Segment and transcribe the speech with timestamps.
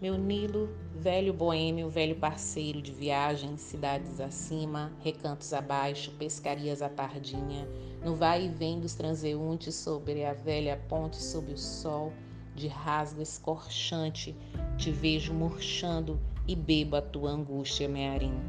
[0.00, 7.68] Meu Nilo, velho boêmio, velho parceiro de viagem, cidades acima, recantos abaixo, pescarias à tardinha,
[8.02, 12.14] no vai e vem dos transeuntes sobre a velha ponte sob o sol,
[12.54, 14.34] de rasgo escorchante,
[14.78, 18.40] te vejo murchando e bebo a tua angústia, mearim.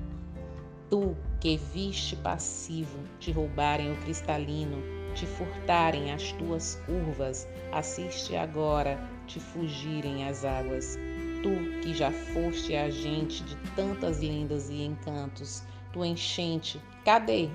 [0.90, 4.77] Tu, que viste passivo, te roubarem o cristalino,
[5.13, 10.98] te furtarem as tuas curvas, assiste agora te fugirem as águas
[11.44, 17.50] Tu que já foste agente de tantas lendas e encantos, tu enchente, cadê?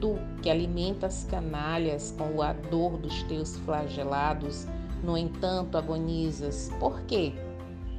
[0.00, 4.68] Tu que alimentas canalhas com o ador dos teus flagelados,
[5.02, 7.32] no entanto agonizas, por quê?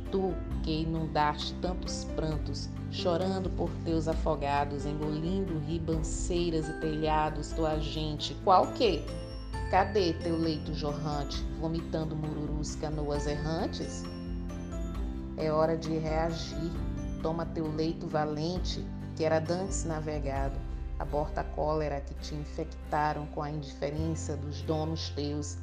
[0.10, 0.34] Tu
[0.64, 8.72] que inundaste tantos prantos, chorando por teus afogados, engolindo ribanceiras e telhados, tua gente, qual
[8.74, 9.04] que?
[9.70, 14.04] Cadê teu leito jorrante, vomitando mururus canoas errantes?
[15.42, 16.70] É hora de reagir.
[17.24, 20.60] Toma teu leito valente, que era dantes navegado.
[21.00, 25.58] Aborta a cólera que te infectaram com a indiferença dos donos teus.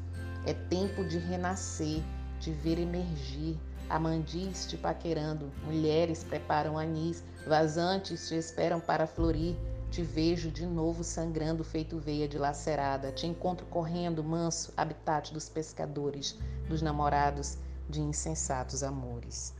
[0.46, 2.02] É tempo de renascer,
[2.40, 3.58] de ver emergir.
[3.90, 9.54] Amandis te paquerando, mulheres preparam anis, vazantes te esperam para florir.
[9.90, 13.12] Te vejo de novo sangrando, feito veia dilacerada.
[13.12, 17.58] Te encontro correndo, manso, habitat dos pescadores, dos namorados
[17.90, 19.54] de insensatos amores.